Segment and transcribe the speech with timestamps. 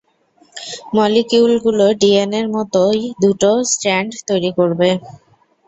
[0.95, 4.89] মলিকিউলগুলো ডিএনএ-র মতই দুটো স্ট্র্যান্ড তৈরী করবে।